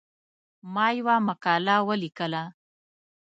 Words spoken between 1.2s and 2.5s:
مقاله ولیکله.